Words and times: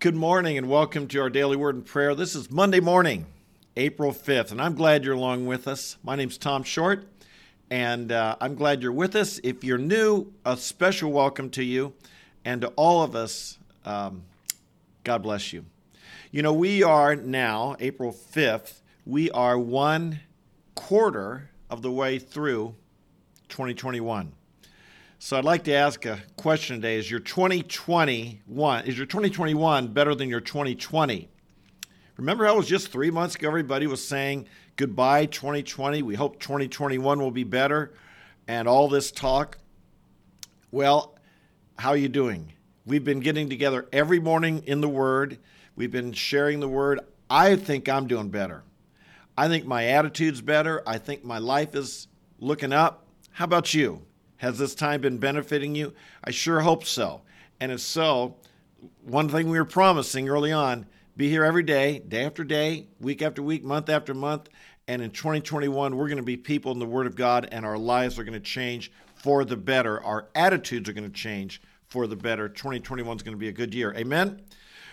Good 0.00 0.14
morning 0.14 0.56
and 0.56 0.68
welcome 0.68 1.08
to 1.08 1.20
our 1.20 1.28
daily 1.28 1.56
word 1.56 1.74
and 1.74 1.84
prayer. 1.84 2.14
This 2.14 2.36
is 2.36 2.52
Monday 2.52 2.78
morning, 2.78 3.26
April 3.76 4.12
5th, 4.12 4.52
and 4.52 4.62
I'm 4.62 4.76
glad 4.76 5.02
you're 5.02 5.16
along 5.16 5.46
with 5.46 5.66
us. 5.66 5.96
My 6.04 6.14
name's 6.14 6.38
Tom 6.38 6.62
Short, 6.62 7.08
and 7.68 8.12
uh, 8.12 8.36
I'm 8.40 8.54
glad 8.54 8.80
you're 8.80 8.92
with 8.92 9.16
us. 9.16 9.40
If 9.42 9.64
you're 9.64 9.76
new, 9.76 10.32
a 10.46 10.56
special 10.56 11.10
welcome 11.10 11.50
to 11.50 11.64
you, 11.64 11.94
and 12.44 12.60
to 12.60 12.68
all 12.76 13.02
of 13.02 13.16
us, 13.16 13.58
um, 13.84 14.22
God 15.02 15.24
bless 15.24 15.52
you. 15.52 15.64
You 16.30 16.42
know, 16.42 16.52
we 16.52 16.84
are 16.84 17.16
now, 17.16 17.74
April 17.80 18.12
5th, 18.12 18.82
we 19.04 19.32
are 19.32 19.58
one 19.58 20.20
quarter 20.76 21.50
of 21.68 21.82
the 21.82 21.90
way 21.90 22.20
through 22.20 22.76
2021. 23.48 24.30
So 25.20 25.36
I'd 25.36 25.44
like 25.44 25.64
to 25.64 25.72
ask 25.72 26.06
a 26.06 26.22
question 26.36 26.76
today. 26.76 26.96
Is 26.96 27.10
your 27.10 27.18
2021 27.18 28.84
is 28.84 28.96
your 28.96 29.06
2021 29.06 29.88
better 29.88 30.14
than 30.14 30.28
your 30.28 30.40
2020? 30.40 31.28
Remember 32.16 32.46
how 32.46 32.54
it 32.54 32.56
was 32.56 32.68
just 32.68 32.92
3 32.92 33.10
months 33.10 33.34
ago 33.34 33.48
everybody 33.48 33.88
was 33.88 34.06
saying 34.06 34.46
goodbye 34.76 35.26
2020. 35.26 36.02
We 36.02 36.14
hope 36.14 36.38
2021 36.38 37.18
will 37.18 37.32
be 37.32 37.42
better 37.42 37.94
and 38.46 38.68
all 38.68 38.88
this 38.88 39.10
talk. 39.10 39.58
Well, 40.70 41.18
how 41.80 41.90
are 41.90 41.96
you 41.96 42.08
doing? 42.08 42.52
We've 42.86 43.04
been 43.04 43.20
getting 43.20 43.50
together 43.50 43.88
every 43.92 44.20
morning 44.20 44.62
in 44.66 44.80
the 44.80 44.88
word. 44.88 45.38
We've 45.74 45.90
been 45.90 46.12
sharing 46.12 46.60
the 46.60 46.68
word. 46.68 47.00
I 47.28 47.56
think 47.56 47.88
I'm 47.88 48.06
doing 48.06 48.28
better. 48.28 48.62
I 49.36 49.48
think 49.48 49.66
my 49.66 49.86
attitude's 49.86 50.40
better. 50.40 50.80
I 50.86 50.98
think 50.98 51.24
my 51.24 51.38
life 51.38 51.74
is 51.74 52.06
looking 52.38 52.72
up. 52.72 53.04
How 53.32 53.46
about 53.46 53.74
you? 53.74 54.02
Has 54.38 54.58
this 54.58 54.74
time 54.74 55.00
been 55.00 55.18
benefiting 55.18 55.74
you? 55.74 55.92
I 56.24 56.30
sure 56.30 56.60
hope 56.60 56.84
so. 56.84 57.22
And 57.60 57.72
if 57.72 57.80
so, 57.80 58.36
one 59.04 59.28
thing 59.28 59.50
we 59.50 59.58
were 59.58 59.64
promising 59.64 60.28
early 60.28 60.52
on 60.52 60.86
be 61.16 61.28
here 61.28 61.44
every 61.44 61.64
day, 61.64 61.98
day 61.98 62.24
after 62.24 62.44
day, 62.44 62.86
week 63.00 63.22
after 63.22 63.42
week, 63.42 63.64
month 63.64 63.88
after 63.88 64.14
month. 64.14 64.48
And 64.86 65.02
in 65.02 65.10
2021, 65.10 65.96
we're 65.96 66.06
going 66.06 66.16
to 66.18 66.22
be 66.22 66.36
people 66.36 66.70
in 66.70 66.78
the 66.78 66.86
Word 66.86 67.08
of 67.08 67.16
God, 67.16 67.48
and 67.50 67.66
our 67.66 67.76
lives 67.76 68.18
are 68.18 68.24
going 68.24 68.34
to 68.34 68.40
change 68.40 68.92
for 69.16 69.44
the 69.44 69.56
better. 69.56 70.02
Our 70.02 70.28
attitudes 70.36 70.88
are 70.88 70.92
going 70.92 71.10
to 71.10 71.14
change 71.14 71.60
for 71.88 72.06
the 72.06 72.16
better. 72.16 72.48
2021 72.48 73.16
is 73.16 73.22
going 73.22 73.36
to 73.36 73.38
be 73.38 73.48
a 73.48 73.52
good 73.52 73.74
year. 73.74 73.92
Amen? 73.96 74.42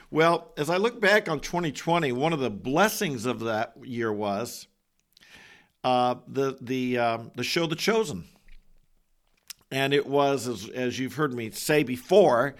Well, 0.09 0.51
as 0.57 0.69
I 0.69 0.77
look 0.77 0.99
back 0.99 1.29
on 1.29 1.39
2020, 1.39 2.11
one 2.11 2.33
of 2.33 2.39
the 2.39 2.49
blessings 2.49 3.27
of 3.27 3.41
that 3.41 3.73
year 3.83 4.11
was 4.11 4.67
uh, 5.83 6.15
the, 6.27 6.57
the, 6.59 6.97
uh, 6.97 7.17
the 7.35 7.43
show 7.43 7.67
The 7.67 7.75
Chosen. 7.75 8.25
And 9.75 9.93
it 9.93 10.07
was, 10.07 10.47
as, 10.47 10.69
as 10.69 10.99
you've 10.99 11.15
heard 11.15 11.33
me 11.33 11.51
say 11.51 11.83
before, 11.83 12.55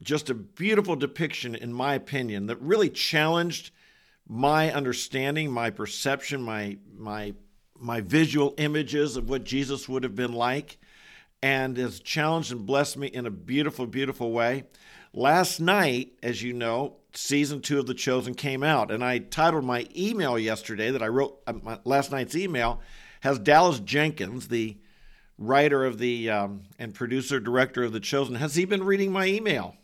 just 0.00 0.30
a 0.30 0.34
beautiful 0.34 0.94
depiction, 0.94 1.56
in 1.56 1.72
my 1.72 1.94
opinion, 1.94 2.46
that 2.46 2.60
really 2.60 2.88
challenged 2.88 3.72
my 4.28 4.72
understanding, 4.72 5.50
my 5.50 5.70
perception, 5.70 6.40
my 6.40 6.78
my 6.96 7.34
my 7.76 8.02
visual 8.02 8.54
images 8.56 9.16
of 9.16 9.28
what 9.28 9.42
Jesus 9.42 9.88
would 9.88 10.04
have 10.04 10.14
been 10.14 10.32
like, 10.32 10.78
and 11.42 11.76
has 11.76 11.98
challenged 11.98 12.52
and 12.52 12.64
blessed 12.64 12.98
me 12.98 13.08
in 13.08 13.26
a 13.26 13.32
beautiful, 13.32 13.88
beautiful 13.88 14.30
way. 14.30 14.62
Last 15.12 15.58
night, 15.58 16.12
as 16.22 16.40
you 16.40 16.52
know, 16.52 16.98
season 17.14 17.62
two 17.62 17.80
of 17.80 17.88
The 17.88 17.94
Chosen 17.94 18.34
came 18.34 18.62
out, 18.62 18.92
and 18.92 19.02
I 19.02 19.18
titled 19.18 19.64
my 19.64 19.88
email 19.96 20.38
yesterday 20.38 20.92
that 20.92 21.02
I 21.02 21.08
wrote 21.08 21.40
uh, 21.48 21.78
last 21.84 22.12
night's 22.12 22.36
email 22.36 22.80
has 23.22 23.40
Dallas 23.40 23.80
Jenkins, 23.80 24.46
the 24.46 24.76
writer 25.38 25.84
of 25.84 25.98
the 25.98 26.28
um, 26.28 26.62
and 26.78 26.94
producer 26.94 27.40
director 27.40 27.84
of 27.84 27.92
The 27.92 28.00
Chosen, 28.00 28.34
has 28.34 28.56
he 28.56 28.64
been 28.64 28.84
reading 28.84 29.12
my 29.12 29.26
email? 29.26 29.76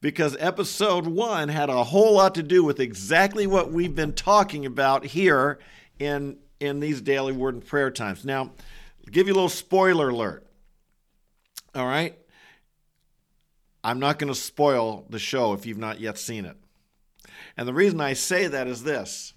Because 0.00 0.36
episode 0.38 1.06
one 1.06 1.48
had 1.48 1.70
a 1.70 1.84
whole 1.84 2.14
lot 2.14 2.34
to 2.34 2.42
do 2.42 2.62
with 2.62 2.78
exactly 2.78 3.46
what 3.46 3.72
we've 3.72 3.94
been 3.94 4.12
talking 4.12 4.66
about 4.66 5.06
here 5.06 5.58
in 5.98 6.36
in 6.60 6.80
these 6.80 7.00
daily 7.00 7.32
word 7.32 7.54
and 7.54 7.66
prayer 7.66 7.90
times. 7.90 8.24
Now, 8.24 8.42
I'll 8.42 9.10
give 9.10 9.26
you 9.26 9.32
a 9.32 9.36
little 9.36 9.48
spoiler 9.48 10.08
alert. 10.08 10.46
All 11.74 11.86
right. 11.86 12.16
I'm 13.84 13.98
not 14.00 14.18
going 14.18 14.32
to 14.32 14.38
spoil 14.38 15.06
the 15.10 15.18
show 15.18 15.52
if 15.52 15.66
you've 15.66 15.78
not 15.78 16.00
yet 16.00 16.18
seen 16.18 16.44
it. 16.44 16.56
And 17.56 17.68
the 17.68 17.74
reason 17.74 18.00
I 18.00 18.14
say 18.14 18.46
that 18.46 18.66
is 18.66 18.82
this 18.82 19.34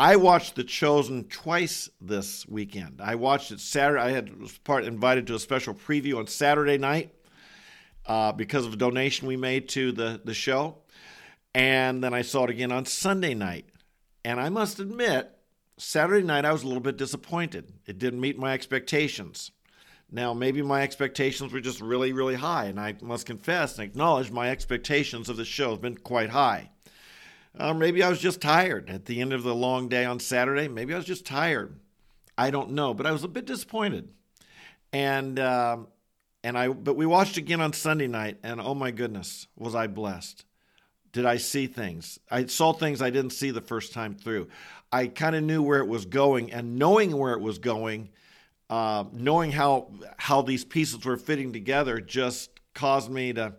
I 0.00 0.16
watched 0.16 0.54
The 0.54 0.64
Chosen 0.64 1.24
twice 1.24 1.90
this 2.00 2.48
weekend. 2.48 3.02
I 3.02 3.16
watched 3.16 3.50
it 3.52 3.60
Saturday. 3.60 4.00
I 4.00 4.12
had 4.12 4.40
was 4.40 4.56
part 4.56 4.86
invited 4.86 5.26
to 5.26 5.34
a 5.34 5.38
special 5.38 5.74
preview 5.74 6.16
on 6.16 6.26
Saturday 6.26 6.78
night 6.78 7.12
uh, 8.06 8.32
because 8.32 8.64
of 8.64 8.72
a 8.72 8.76
donation 8.76 9.28
we 9.28 9.36
made 9.36 9.68
to 9.68 9.92
the 9.92 10.18
the 10.24 10.32
show, 10.32 10.78
and 11.54 12.02
then 12.02 12.14
I 12.14 12.22
saw 12.22 12.44
it 12.44 12.50
again 12.50 12.72
on 12.72 12.86
Sunday 12.86 13.34
night. 13.34 13.66
And 14.24 14.40
I 14.40 14.48
must 14.48 14.80
admit, 14.80 15.36
Saturday 15.76 16.26
night 16.26 16.46
I 16.46 16.52
was 16.52 16.62
a 16.62 16.66
little 16.66 16.80
bit 16.80 16.96
disappointed. 16.96 17.70
It 17.84 17.98
didn't 17.98 18.22
meet 18.22 18.38
my 18.38 18.54
expectations. 18.54 19.50
Now, 20.10 20.32
maybe 20.32 20.62
my 20.62 20.80
expectations 20.80 21.52
were 21.52 21.60
just 21.60 21.82
really, 21.82 22.14
really 22.14 22.36
high, 22.36 22.64
and 22.64 22.80
I 22.80 22.94
must 23.02 23.26
confess 23.26 23.78
and 23.78 23.86
acknowledge 23.86 24.30
my 24.30 24.48
expectations 24.48 25.28
of 25.28 25.36
the 25.36 25.44
show 25.44 25.72
have 25.72 25.82
been 25.82 25.98
quite 25.98 26.30
high. 26.30 26.70
Or 27.58 27.74
maybe 27.74 28.02
I 28.02 28.08
was 28.08 28.20
just 28.20 28.40
tired 28.40 28.88
at 28.88 29.06
the 29.06 29.20
end 29.20 29.32
of 29.32 29.42
the 29.42 29.54
long 29.54 29.88
day 29.88 30.04
on 30.04 30.20
Saturday. 30.20 30.68
Maybe 30.68 30.94
I 30.94 30.96
was 30.96 31.06
just 31.06 31.26
tired. 31.26 31.78
I 32.38 32.50
don't 32.50 32.70
know, 32.70 32.94
but 32.94 33.06
I 33.06 33.12
was 33.12 33.24
a 33.24 33.28
bit 33.28 33.44
disappointed. 33.44 34.08
And 34.92 35.38
uh, 35.38 35.78
and 36.42 36.56
I 36.56 36.68
but 36.68 36.96
we 36.96 37.06
watched 37.06 37.36
again 37.36 37.60
on 37.60 37.72
Sunday 37.72 38.06
night, 38.06 38.38
and 38.42 38.60
oh 38.60 38.74
my 38.74 38.90
goodness, 38.90 39.46
was 39.56 39.74
I 39.74 39.86
blessed? 39.86 40.44
Did 41.12 41.26
I 41.26 41.38
see 41.38 41.66
things? 41.66 42.18
I 42.30 42.46
saw 42.46 42.72
things 42.72 43.02
I 43.02 43.10
didn't 43.10 43.32
see 43.32 43.50
the 43.50 43.60
first 43.60 43.92
time 43.92 44.14
through. 44.14 44.48
I 44.92 45.08
kind 45.08 45.34
of 45.34 45.42
knew 45.42 45.62
where 45.62 45.80
it 45.80 45.88
was 45.88 46.06
going, 46.06 46.52
and 46.52 46.76
knowing 46.76 47.16
where 47.16 47.32
it 47.32 47.40
was 47.40 47.58
going, 47.58 48.10
uh, 48.68 49.04
knowing 49.12 49.52
how 49.52 49.92
how 50.16 50.42
these 50.42 50.64
pieces 50.64 51.04
were 51.04 51.16
fitting 51.16 51.52
together, 51.52 52.00
just 52.00 52.50
caused 52.74 53.10
me 53.10 53.32
to 53.32 53.54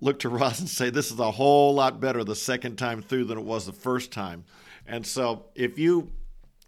look 0.00 0.18
to 0.20 0.28
Roz 0.28 0.60
and 0.60 0.68
say, 0.68 0.90
This 0.90 1.10
is 1.10 1.18
a 1.18 1.30
whole 1.30 1.74
lot 1.74 2.00
better 2.00 2.24
the 2.24 2.36
second 2.36 2.76
time 2.76 3.02
through 3.02 3.24
than 3.24 3.38
it 3.38 3.44
was 3.44 3.66
the 3.66 3.72
first 3.72 4.12
time. 4.12 4.44
And 4.86 5.06
so 5.06 5.46
if 5.54 5.78
you 5.78 6.12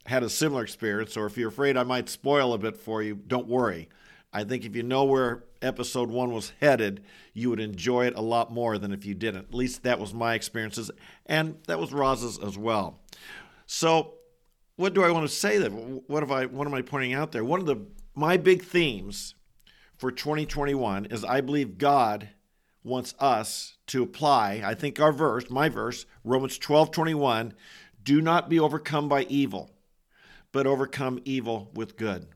had 0.06 0.22
a 0.22 0.30
similar 0.30 0.62
experience, 0.62 1.16
or 1.16 1.26
if 1.26 1.36
you're 1.36 1.50
afraid 1.50 1.76
I 1.76 1.82
might 1.82 2.08
spoil 2.08 2.52
a 2.52 2.58
bit 2.58 2.76
for 2.76 3.02
you, 3.02 3.14
don't 3.14 3.46
worry. 3.46 3.88
I 4.32 4.44
think 4.44 4.64
if 4.64 4.74
you 4.74 4.82
know 4.82 5.04
where 5.04 5.44
episode 5.62 6.10
one 6.10 6.32
was 6.32 6.52
headed, 6.60 7.02
you 7.32 7.50
would 7.50 7.60
enjoy 7.60 8.06
it 8.06 8.16
a 8.16 8.20
lot 8.20 8.52
more 8.52 8.78
than 8.78 8.92
if 8.92 9.04
you 9.04 9.14
didn't. 9.14 9.46
At 9.46 9.54
least 9.54 9.82
that 9.84 9.98
was 9.98 10.12
my 10.12 10.34
experiences, 10.34 10.90
and 11.26 11.56
that 11.66 11.78
was 11.78 11.92
Roz's 11.92 12.38
as 12.38 12.58
well. 12.58 13.00
So, 13.66 14.14
what 14.76 14.94
do 14.94 15.02
I 15.02 15.10
want 15.10 15.28
to 15.28 15.34
say? 15.34 15.58
That 15.58 15.70
what 15.70 16.22
have 16.22 16.30
I? 16.30 16.46
What 16.46 16.66
am 16.66 16.74
I 16.74 16.82
pointing 16.82 17.14
out 17.14 17.32
there? 17.32 17.44
One 17.44 17.60
of 17.60 17.66
the 17.66 17.86
my 18.14 18.36
big 18.36 18.62
themes 18.62 19.34
for 19.96 20.10
2021 20.10 21.06
is 21.06 21.24
I 21.24 21.40
believe 21.40 21.78
God 21.78 22.28
wants 22.84 23.14
us 23.18 23.76
to 23.88 24.02
apply, 24.02 24.62
I 24.64 24.74
think 24.74 25.00
our 25.00 25.12
verse, 25.12 25.50
my 25.50 25.68
verse, 25.68 26.06
Romans 26.24 26.58
12 26.58 26.90
21, 26.90 27.54
do 28.02 28.20
not 28.20 28.48
be 28.48 28.58
overcome 28.58 29.08
by 29.08 29.24
evil, 29.24 29.70
but 30.52 30.66
overcome 30.66 31.20
evil 31.24 31.70
with 31.74 31.96
good. 31.96 32.26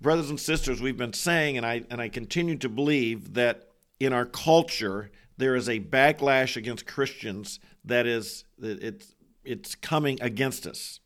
Brothers 0.00 0.30
and 0.30 0.38
sisters, 0.38 0.80
we've 0.80 0.96
been 0.96 1.14
saying, 1.14 1.56
and 1.56 1.64
I, 1.64 1.82
and 1.90 2.00
I 2.00 2.08
continue 2.08 2.56
to 2.56 2.68
believe 2.68 3.34
that 3.34 3.70
in 3.98 4.12
our 4.12 4.26
culture, 4.26 5.10
there 5.38 5.56
is 5.56 5.68
a 5.68 5.80
backlash 5.80 6.56
against 6.56 6.86
Christians 6.86 7.60
that 7.84 8.06
is, 8.06 8.44
it's, 8.60 9.14
it's 9.44 9.74
coming 9.74 10.18
against 10.20 10.66
us. 10.66 11.00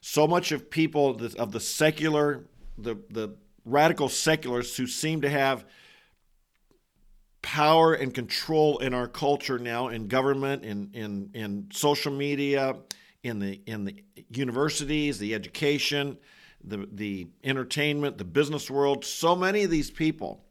So 0.00 0.26
much 0.26 0.50
of 0.50 0.70
people, 0.70 1.22
of 1.38 1.52
the 1.52 1.60
secular, 1.60 2.46
the, 2.76 2.96
the 3.10 3.36
radical 3.64 4.08
secularists 4.08 4.76
who 4.76 4.86
seem 4.86 5.20
to 5.20 5.30
have 5.30 5.64
power 7.42 7.94
and 7.94 8.12
control 8.14 8.78
in 8.78 8.92
our 8.92 9.08
culture 9.08 9.58
now 9.58 9.88
in 9.88 10.08
government 10.08 10.64
in 10.64 10.90
in 10.92 11.30
in 11.34 11.68
social 11.72 12.12
media 12.12 12.76
in 13.22 13.38
the 13.38 13.60
in 13.66 13.84
the 13.84 14.04
universities 14.30 15.18
the 15.18 15.34
education 15.34 16.18
the 16.62 16.86
the 16.92 17.26
entertainment 17.42 18.18
the 18.18 18.24
business 18.24 18.70
world 18.70 19.04
so 19.04 19.34
many 19.34 19.64
of 19.64 19.70
these 19.70 19.90
people 19.90 20.44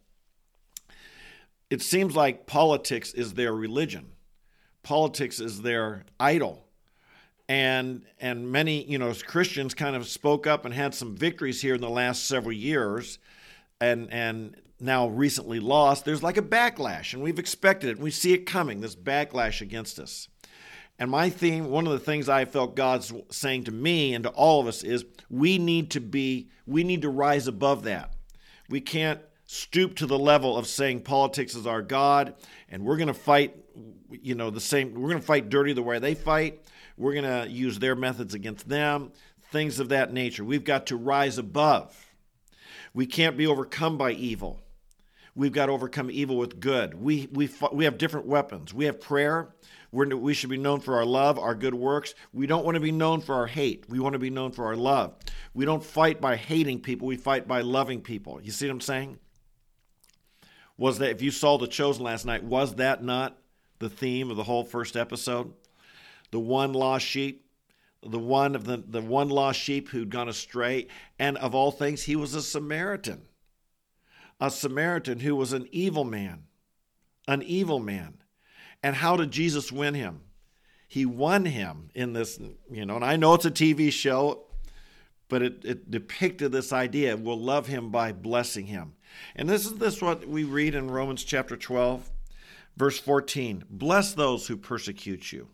it 1.69 1.81
seems 1.81 2.15
like 2.15 2.47
politics 2.47 3.13
is 3.13 3.33
their 3.33 3.53
religion. 3.53 4.07
Politics 4.83 5.39
is 5.39 5.62
their 5.62 6.06
idol. 6.19 6.65
And 7.47 8.06
and 8.19 8.51
many 8.51 8.83
you 8.83 8.97
know 8.97 9.13
Christians 9.25 9.74
kind 9.74 9.95
of 9.95 10.07
spoke 10.07 10.47
up 10.47 10.65
and 10.65 10.74
had 10.74 10.94
some 10.94 11.15
victories 11.15 11.62
here 11.62 11.75
in 11.75 11.81
the 11.81 11.89
last 11.89 12.27
several 12.27 12.53
years. 12.53 13.19
And 13.81 14.12
and 14.12 14.56
now 14.79 15.07
recently 15.07 15.59
lost, 15.59 16.05
there's 16.05 16.23
like 16.23 16.37
a 16.37 16.41
backlash, 16.41 17.13
and 17.13 17.21
we've 17.21 17.39
expected 17.39 17.89
it. 17.89 17.99
We 17.99 18.11
see 18.11 18.33
it 18.33 18.45
coming, 18.45 18.81
this 18.81 18.95
backlash 18.95 19.61
against 19.61 19.99
us. 19.99 20.27
And 20.99 21.09
my 21.09 21.29
theme, 21.29 21.69
one 21.69 21.87
of 21.87 21.93
the 21.93 21.99
things 21.99 22.27
I 22.27 22.43
felt 22.43 22.75
God's 22.75 23.13
saying 23.31 23.63
to 23.65 23.71
me 23.71 24.13
and 24.13 24.25
to 24.25 24.29
all 24.31 24.59
of 24.59 24.67
us 24.67 24.83
is 24.83 25.05
we 25.29 25.57
need 25.57 25.91
to 25.91 26.01
be, 26.01 26.49
we 26.67 26.83
need 26.83 27.03
to 27.03 27.09
rise 27.09 27.47
above 27.47 27.83
that. 27.83 28.13
We 28.69 28.81
can't 28.81 29.21
stoop 29.45 29.95
to 29.95 30.05
the 30.05 30.19
level 30.19 30.57
of 30.57 30.67
saying 30.67 31.01
politics 31.01 31.55
is 31.55 31.65
our 31.65 31.81
God 31.81 32.35
and 32.67 32.83
we're 32.83 32.97
going 32.97 33.07
to 33.07 33.13
fight, 33.13 33.55
you 34.11 34.35
know, 34.35 34.49
the 34.49 34.59
same, 34.59 34.93
we're 34.93 35.09
going 35.09 35.21
to 35.21 35.25
fight 35.25 35.49
dirty 35.49 35.71
the 35.71 35.81
way 35.81 35.99
they 35.99 36.15
fight. 36.15 36.65
We're 36.97 37.13
going 37.13 37.45
to 37.45 37.49
use 37.49 37.79
their 37.79 37.95
methods 37.95 38.33
against 38.33 38.67
them, 38.67 39.13
things 39.51 39.79
of 39.79 39.89
that 39.89 40.11
nature. 40.11 40.43
We've 40.43 40.65
got 40.65 40.87
to 40.87 40.97
rise 40.97 41.37
above. 41.37 41.95
We 42.93 43.05
can't 43.05 43.37
be 43.37 43.47
overcome 43.47 43.97
by 43.97 44.11
evil. 44.11 44.59
We've 45.35 45.51
got 45.51 45.67
to 45.67 45.71
overcome 45.71 46.09
evil 46.11 46.37
with 46.37 46.59
good. 46.59 46.93
We, 46.93 47.27
we, 47.31 47.49
we 47.71 47.85
have 47.85 47.97
different 47.97 48.25
weapons. 48.25 48.73
We 48.73 48.85
have 48.85 48.99
prayer. 48.99 49.49
We're, 49.91 50.15
we 50.15 50.33
should 50.33 50.49
be 50.49 50.57
known 50.57 50.79
for 50.81 50.95
our 50.95 51.05
love, 51.05 51.39
our 51.39 51.55
good 51.55 51.73
works. 51.73 52.13
We 52.33 52.47
don't 52.47 52.65
want 52.65 52.75
to 52.75 52.81
be 52.81 52.91
known 52.91 53.21
for 53.21 53.35
our 53.35 53.47
hate. 53.47 53.85
We 53.89 53.99
want 53.99 54.13
to 54.13 54.19
be 54.19 54.29
known 54.29 54.51
for 54.51 54.65
our 54.65 54.75
love. 54.75 55.15
We 55.53 55.65
don't 55.65 55.83
fight 55.83 56.21
by 56.21 56.35
hating 56.35 56.81
people, 56.81 57.07
we 57.07 57.17
fight 57.17 57.47
by 57.47 57.61
loving 57.61 58.01
people. 58.01 58.39
You 58.41 58.51
see 58.51 58.67
what 58.67 58.73
I'm 58.73 58.81
saying? 58.81 59.19
Was 60.77 60.99
that, 60.99 61.09
if 61.09 61.21
you 61.21 61.31
saw 61.31 61.57
The 61.57 61.67
Chosen 61.67 62.03
last 62.03 62.25
night, 62.25 62.43
was 62.43 62.75
that 62.75 63.03
not 63.03 63.37
the 63.79 63.89
theme 63.89 64.31
of 64.31 64.37
the 64.37 64.43
whole 64.43 64.63
first 64.63 64.95
episode? 64.95 65.53
The 66.31 66.39
one 66.39 66.73
lost 66.73 67.05
sheep, 67.05 67.45
the 68.01 68.19
one 68.19 68.55
of 68.55 68.63
the, 68.65 68.77
the 68.77 69.01
one 69.01 69.29
lost 69.29 69.59
sheep 69.59 69.89
who'd 69.89 70.09
gone 70.09 70.29
astray, 70.29 70.87
and 71.17 71.37
of 71.37 71.55
all 71.55 71.71
things, 71.71 72.03
he 72.03 72.15
was 72.15 72.35
a 72.35 72.41
Samaritan. 72.41 73.23
A 74.39 74.50
Samaritan 74.50 75.19
who 75.19 75.36
was 75.36 75.53
an 75.53 75.68
evil 75.71 76.03
man. 76.03 76.44
An 77.27 77.41
evil 77.44 77.80
man. 77.80 78.19
And 78.81 78.95
how 78.95 79.18
did 79.18 79.31
Jesus 79.31 79.71
win 79.71 79.94
him? 79.94 80.21
He 80.88 81.06
won 81.06 81.45
him 81.45 81.89
in 81.94 82.13
this, 82.13 82.39
you 82.71 82.86
know, 82.86 82.95
and 82.95 83.06
I 83.06 83.15
know 83.15 83.36
it's 83.36 83.45
a 83.45 83.51
TV 83.51 83.91
show, 83.91 84.45
but 85.27 85.44
it, 85.44 85.63
it 85.63 85.91
depicted 85.91 86.51
this 86.51 86.74
idea 86.74 87.15
we'll 87.15 87.39
love 87.39 87.68
him 87.68 87.91
by 87.91 88.12
blessing 88.12 88.65
him. 88.65 88.95
And 89.36 89.47
this 89.47 89.65
is 89.65 89.75
this 89.75 90.01
what 90.01 90.27
we 90.27 90.44
read 90.44 90.74
in 90.74 90.89
Romans 90.89 91.24
chapter 91.24 91.56
12, 91.56 92.09
verse 92.75 93.00
14. 93.00 93.65
Bless 93.69 94.13
those 94.13 94.47
who 94.47 94.57
persecute 94.57 95.31
you. 95.31 95.50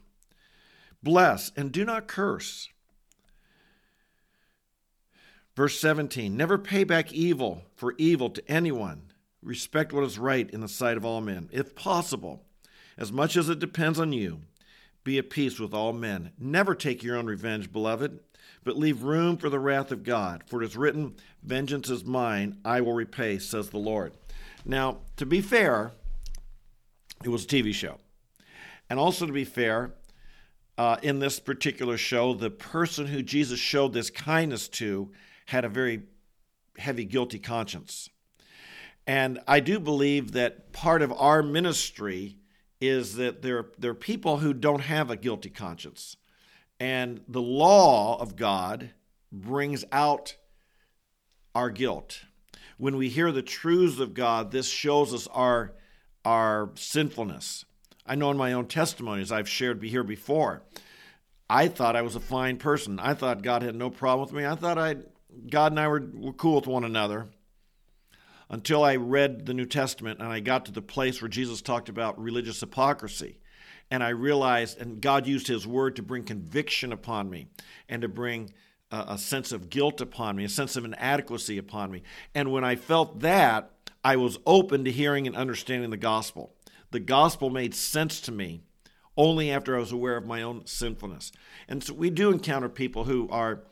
Bless 1.04 1.52
and 1.56 1.72
do 1.72 1.84
not 1.84 2.08
curse. 2.08 2.70
Verse 5.56 5.80
17 5.80 6.36
Never 6.36 6.58
pay 6.58 6.84
back 6.84 7.14
evil 7.14 7.64
for 7.76 7.96
evil 7.98 8.30
to 8.30 8.52
anyone. 8.52 9.12
Respect 9.42 9.94
what 9.94 10.04
is 10.04 10.18
right 10.18 10.50
in 10.50 10.62
the 10.62 10.68
sight 10.68 10.98
of 10.98 11.06
all 11.06 11.22
men. 11.22 11.50
If 11.52 11.76
possible, 11.76 12.44
as 12.98 13.12
much 13.12 13.38
as 13.38 13.48
it 13.48 13.60
depends 13.60 14.00
on 14.00 14.12
you, 14.12 14.42
be 15.04 15.20
at 15.20 15.30
peace 15.30 15.60
with 15.60 15.74
all 15.74 15.94
men. 15.94 16.32
Never 16.40 16.74
take 16.74 17.04
your 17.04 17.16
own 17.16 17.28
revenge, 17.28 17.72
beloved, 17.72 18.20
but 18.64 18.78
leave 18.78 19.04
room 19.04 19.38
for 19.38 19.50
the 19.50 19.60
wrath 19.60 19.92
of 19.92 20.04
God. 20.04 20.44
For 20.48 20.64
it 20.64 20.66
is 20.66 20.76
written, 20.76 21.16
Vengeance 21.44 21.92
is 21.92 22.04
mine, 22.04 22.58
I 22.66 22.82
will 22.82 22.94
repay, 22.94 23.38
says 23.38 23.70
the 23.70 23.78
Lord. 23.78 24.14
Now, 24.66 24.98
to 25.18 25.28
be 25.28 25.42
fair, 25.42 25.92
it 27.24 27.30
was 27.30 27.44
a 27.44 27.48
TV 27.48 27.72
show. 27.72 28.00
And 28.90 29.00
also 29.00 29.28
to 29.28 29.32
be 29.32 29.46
fair, 29.46 29.94
uh, 30.78 30.98
in 31.04 31.20
this 31.20 31.40
particular 31.40 31.98
show, 31.98 32.34
the 32.34 32.50
person 32.50 33.06
who 33.06 33.22
Jesus 33.22 33.60
showed 33.60 33.94
this 33.94 34.10
kindness 34.10 34.68
to 34.70 35.12
had 35.46 35.66
a 35.66 35.70
very 35.70 36.04
heavy 36.78 37.06
guilty 37.06 37.40
conscience. 37.40 38.10
And 39.08 39.40
I 39.48 39.60
do 39.60 39.80
believe 39.80 40.32
that 40.34 40.74
part 40.74 41.02
of 41.02 41.12
our 41.14 41.44
ministry 41.44 42.38
is 42.82 43.16
that 43.16 43.42
there, 43.42 43.68
there 43.78 43.92
are 43.92 43.96
people 43.96 44.38
who 44.38 44.54
don't 44.54 44.82
have 44.82 45.10
a 45.10 45.16
guilty 45.16 45.50
conscience. 45.50 46.18
And 46.80 47.22
the 47.28 47.42
law 47.42 48.20
of 48.20 48.36
God 48.36 48.92
brings 49.32 49.86
out 49.92 50.36
our 51.54 51.70
guilt. 51.70 52.26
When 52.78 52.98
we 52.98 53.10
hear 53.10 53.32
the 53.32 53.42
truths 53.42 54.00
of 54.00 54.14
God, 54.14 54.52
this 54.52 54.68
shows 54.68 55.14
us 55.14 55.28
our, 55.28 55.74
our 56.26 56.72
sinfulness. 56.76 57.64
I 58.06 58.16
know 58.16 58.30
in 58.32 58.38
my 58.38 58.54
own 58.54 58.68
testimonies 58.68 59.32
I've 59.32 59.48
shared 59.48 59.82
here 59.84 60.04
before, 60.04 60.64
I 61.50 61.68
thought 61.68 61.96
I 61.96 62.02
was 62.02 62.16
a 62.16 62.20
fine 62.20 62.58
person. 62.58 63.00
I 63.00 63.14
thought 63.14 63.42
God 63.42 63.62
had 63.62 63.76
no 63.76 63.90
problem 63.90 64.28
with 64.28 64.34
me. 64.34 64.46
I 64.46 64.56
thought 64.56 64.78
I, 64.78 64.98
God 65.50 65.72
and 65.72 65.80
I 65.80 65.88
were, 65.88 66.04
were 66.14 66.34
cool 66.34 66.56
with 66.56 66.68
one 66.68 66.84
another 66.84 67.28
until 68.50 68.84
I 68.84 68.96
read 68.96 69.46
the 69.46 69.54
New 69.54 69.66
Testament 69.66 70.20
and 70.20 70.30
I 70.30 70.40
got 70.40 70.66
to 70.66 70.72
the 70.72 70.82
place 70.82 71.22
where 71.22 71.30
Jesus 71.30 71.62
talked 71.62 71.90
about 71.90 72.22
religious 72.22 72.60
hypocrisy. 72.60 73.40
And 73.92 74.04
I 74.04 74.10
realized, 74.10 74.80
and 74.80 75.02
God 75.02 75.28
used 75.28 75.48
His 75.48 75.68
word 75.68 75.96
to 75.96 76.04
bring 76.04 76.24
conviction 76.24 76.92
upon 76.92 77.30
me 77.30 77.48
and 77.88 78.02
to 78.02 78.08
bring 78.08 78.52
a, 78.92 79.06
a 79.10 79.18
sense 79.18 79.52
of 79.52 79.70
guilt 79.70 80.02
upon 80.02 80.36
me, 80.36 80.44
a 80.44 80.50
sense 80.50 80.76
of 80.76 80.86
inadequacy 80.86 81.58
upon 81.58 81.92
me. 81.92 82.02
And 82.34 82.52
when 82.52 82.64
I 82.64 82.76
felt 82.76 83.20
that, 83.20 83.72
I 84.04 84.16
was 84.16 84.38
open 84.46 84.86
to 84.86 84.92
hearing 84.92 85.28
and 85.28 85.36
understanding 85.36 85.90
the 85.90 85.98
gospel. 85.98 86.54
The 86.92 87.00
gospel 87.00 87.50
made 87.50 87.74
sense 87.74 88.22
to 88.22 88.32
me 88.32 88.62
only 89.18 89.52
after 89.52 89.76
I 89.76 89.80
was 89.80 89.92
aware 89.92 90.18
of 90.18 90.26
my 90.26 90.42
own 90.42 90.66
sinfulness. 90.66 91.32
And 91.68 91.84
so 91.84 91.94
we 91.94 92.10
do 92.10 92.32
encounter 92.32 92.70
people 92.70 93.06
who 93.06 93.28
are 93.30 93.64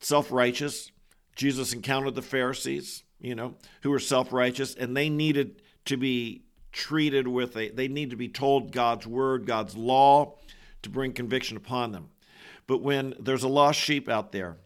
self 0.00 0.30
righteous. 0.30 0.90
Jesus 1.34 1.72
encountered 1.72 2.14
the 2.14 2.22
Pharisees 2.22 3.04
you 3.24 3.34
know, 3.34 3.54
who 3.82 3.90
were 3.90 3.98
self 3.98 4.32
righteous, 4.34 4.74
and 4.74 4.94
they 4.94 5.08
needed 5.08 5.62
to 5.86 5.96
be 5.96 6.42
treated 6.72 7.26
with 7.26 7.56
a, 7.56 7.70
they 7.70 7.88
need 7.88 8.10
to 8.10 8.16
be 8.16 8.28
told 8.28 8.70
God's 8.70 9.06
word, 9.06 9.46
God's 9.46 9.74
law 9.74 10.36
to 10.82 10.90
bring 10.90 11.12
conviction 11.12 11.56
upon 11.56 11.92
them. 11.92 12.10
But 12.66 12.82
when 12.82 13.14
there's 13.18 13.42
a 13.42 13.48
lost 13.48 13.80
sheep 13.80 14.10
out 14.10 14.32
there 14.32 14.58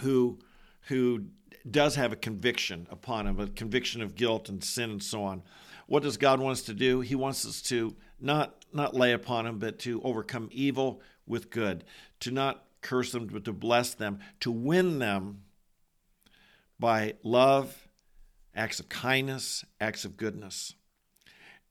who, 0.00 0.38
who 0.82 1.24
does 1.70 1.96
have 1.96 2.12
a 2.12 2.16
conviction 2.16 2.86
upon 2.90 3.26
him, 3.26 3.38
a 3.38 3.46
conviction 3.46 4.00
of 4.00 4.14
guilt 4.14 4.48
and 4.48 4.64
sin 4.64 4.90
and 4.90 5.02
so 5.02 5.22
on, 5.24 5.42
what 5.86 6.02
does 6.02 6.16
God 6.16 6.40
want 6.40 6.52
us 6.52 6.62
to 6.62 6.74
do? 6.74 7.00
He 7.00 7.14
wants 7.14 7.46
us 7.46 7.60
to 7.62 7.94
not, 8.18 8.64
not 8.72 8.94
lay 8.94 9.12
upon 9.12 9.46
him, 9.46 9.58
but 9.58 9.78
to 9.80 10.00
overcome 10.02 10.48
evil 10.50 11.02
with 11.26 11.50
good, 11.50 11.84
to 12.20 12.30
not 12.30 12.64
curse 12.80 13.12
them, 13.12 13.26
but 13.26 13.44
to 13.44 13.52
bless 13.52 13.92
them, 13.92 14.20
to 14.40 14.50
win 14.50 14.98
them 14.98 15.42
by 16.78 17.14
love, 17.22 17.88
acts 18.54 18.80
of 18.80 18.88
kindness, 18.88 19.64
acts 19.80 20.04
of 20.04 20.16
goodness. 20.16 20.74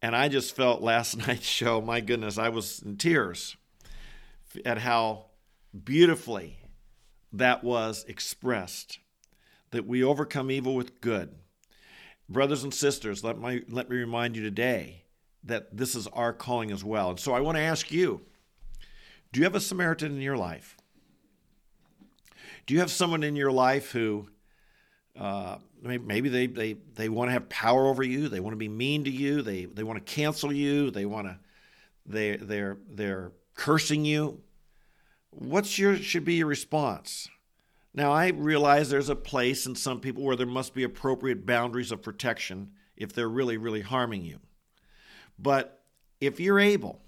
And 0.02 0.16
I 0.16 0.28
just 0.28 0.56
felt 0.56 0.82
last 0.82 1.18
night's 1.28 1.46
show, 1.46 1.82
my 1.82 2.02
goodness, 2.02 2.38
I 2.38 2.50
was 2.50 2.82
in 2.82 2.98
tears 2.98 3.58
at 4.64 4.78
how 4.78 5.26
beautifully 5.84 6.58
that 7.34 7.64
was 7.64 8.06
expressed 8.08 9.00
that 9.72 9.86
we 9.86 10.04
overcome 10.04 10.50
evil 10.50 10.76
with 10.76 11.02
good. 11.02 11.36
Brothers 12.30 12.64
and 12.64 12.74
sisters, 12.74 13.24
let, 13.24 13.38
my, 13.38 13.62
let 13.70 13.90
me 13.90 13.98
remind 13.98 14.36
you 14.36 14.44
today 14.44 15.04
that 15.44 15.76
this 15.76 15.96
is 15.96 16.08
our 16.08 16.34
calling 16.34 16.72
as 16.72 16.84
well. 16.84 17.12
And 17.12 17.20
so 17.20 17.34
I 17.34 17.42
want 17.42 17.58
to 17.58 17.64
ask 17.64 17.92
you 17.92 18.22
do 19.32 19.42
you 19.42 19.44
have 19.44 19.56
a 19.56 19.60
Samaritan 19.60 20.14
in 20.14 20.22
your 20.22 20.38
life? 20.38 20.78
Do 22.66 22.74
you 22.74 22.80
have 22.80 22.90
someone 22.90 23.22
in 23.22 23.36
your 23.36 23.52
life 23.52 23.92
who 23.92 24.30
uh, 25.20 25.58
maybe 25.82 26.30
they, 26.30 26.48
they, 26.48 26.78
they 26.96 27.10
want 27.10 27.30
to 27.30 27.34
have 27.34 27.48
power 27.50 27.88
over 27.88 28.04
you. 28.04 28.28
They 28.28 28.40
want 28.40 28.54
to 28.54 28.58
be 28.58 28.68
mean 28.68 29.04
to 29.06 29.10
you. 29.10 29.42
They, 29.42 29.66
they 29.66 29.84
want 29.84 30.06
to 30.06 30.14
cancel 30.14 30.52
you. 30.52 30.92
They 30.92 31.06
want 31.06 31.28
to, 31.28 31.38
they, 32.06 32.38
they're, 32.38 32.78
they're 32.90 33.32
cursing 33.56 34.06
you. 34.06 34.42
What's 35.30 35.78
your, 35.78 35.98
should 35.98 36.26
be 36.26 36.36
your 36.36 36.48
response? 36.48 37.30
Now, 37.94 38.12
I 38.12 38.30
realize 38.30 38.90
there's 38.90 39.10
a 39.10 39.16
place 39.16 39.66
in 39.66 39.76
some 39.76 40.02
people 40.02 40.24
where 40.24 40.36
there 40.36 40.46
must 40.46 40.74
be 40.74 40.84
appropriate 40.84 41.46
boundaries 41.46 41.92
of 41.92 42.02
protection 42.02 42.72
if 42.98 43.14
they're 43.14 43.30
really, 43.30 43.58
really 43.58 43.82
harming 43.82 44.26
you. 44.26 44.40
But 45.40 45.82
if 46.20 46.40
you're 46.40 46.60
able, 46.60 47.02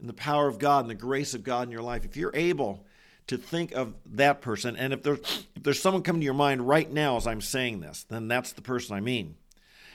in 0.00 0.06
the 0.06 0.14
power 0.14 0.48
of 0.48 0.58
God 0.58 0.80
and 0.80 0.90
the 0.90 0.94
grace 0.94 1.34
of 1.34 1.44
God 1.44 1.66
in 1.66 1.72
your 1.72 1.82
life, 1.82 2.04
if 2.04 2.16
you're 2.16 2.34
able 2.34 2.86
to 3.26 3.38
think 3.38 3.72
of 3.72 3.94
that 4.06 4.40
person. 4.40 4.76
And 4.76 4.92
if 4.92 5.02
there's 5.02 5.46
if 5.56 5.62
there's 5.62 5.80
someone 5.80 6.02
coming 6.02 6.20
to 6.20 6.24
your 6.24 6.34
mind 6.34 6.66
right 6.66 6.90
now 6.90 7.16
as 7.16 7.26
I'm 7.26 7.40
saying 7.40 7.80
this, 7.80 8.04
then 8.04 8.28
that's 8.28 8.52
the 8.52 8.62
person 8.62 8.96
I 8.96 9.00
mean. 9.00 9.36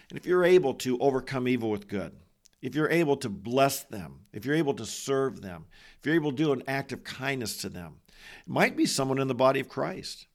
And 0.09 0.17
if 0.17 0.25
you're 0.25 0.45
able 0.45 0.73
to 0.75 0.97
overcome 0.99 1.47
evil 1.47 1.69
with 1.69 1.87
good, 1.87 2.13
if 2.61 2.75
you're 2.75 2.89
able 2.89 3.17
to 3.17 3.29
bless 3.29 3.83
them, 3.83 4.21
if 4.33 4.45
you're 4.45 4.55
able 4.55 4.73
to 4.75 4.85
serve 4.85 5.41
them, 5.41 5.65
if 5.99 6.05
you're 6.05 6.15
able 6.15 6.31
to 6.31 6.37
do 6.37 6.51
an 6.51 6.63
act 6.67 6.91
of 6.91 7.03
kindness 7.03 7.57
to 7.57 7.69
them, 7.69 7.97
it 8.07 8.51
might 8.51 8.75
be 8.75 8.85
someone 8.85 9.19
in 9.19 9.27
the 9.27 9.35
body 9.35 9.59
of 9.59 9.69
Christ. 9.69 10.27